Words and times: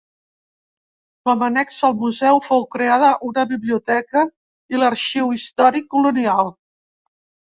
Com 1.27 1.43
annexa 1.47 1.83
al 1.89 1.93
Museu 1.97 2.39
fou 2.45 2.63
creada 2.75 3.11
una 3.31 3.43
biblioteca 3.53 4.23
i 4.75 4.81
l'arxiu 4.81 5.29
històric 5.39 5.87
colonial. 5.97 6.53